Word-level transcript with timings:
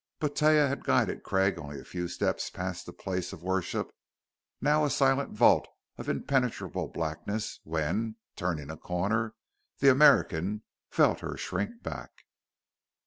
But 0.19 0.33
Taia 0.35 0.67
had 0.67 0.83
guided 0.83 1.21
Craig 1.21 1.59
only 1.59 1.79
a 1.79 1.83
few 1.85 2.07
steps 2.07 2.49
past 2.49 2.87
the 2.87 2.91
place 2.91 3.33
of 3.33 3.43
worship, 3.43 3.91
now 4.59 4.83
a 4.83 4.89
silent 4.89 5.29
vault 5.33 5.67
of 5.95 6.09
impenetrable 6.09 6.87
blackness 6.87 7.59
when, 7.65 8.15
turning 8.35 8.71
a 8.71 8.77
corner, 8.77 9.35
the 9.77 9.91
American 9.91 10.63
felt 10.89 11.19
her 11.19 11.37
shrink 11.37 11.83
back. 11.83 12.09